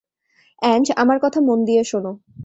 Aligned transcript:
অ্যাঞ্জ, 0.61 0.85
আমার 0.95 1.17
কথা 1.21 1.39
মন 1.41 1.59
দিয়ে 1.65 1.83
শোনো। 1.83 2.11